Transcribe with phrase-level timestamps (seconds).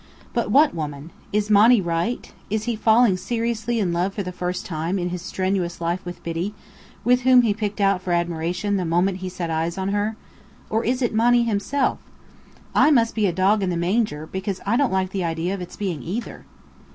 [0.33, 1.11] But what woman?
[1.31, 2.33] Is Monny right?
[2.49, 6.23] Is he falling seriously in love for the first time in his strenuous life with
[6.23, 6.55] Biddy,
[7.05, 10.15] whom he picked out for admiration the moment he set eyes on her?
[10.71, 11.99] Or is it Monny herself?
[12.73, 15.61] I must be a dog in the manger, because I don't like the idea of
[15.61, 16.47] its being either.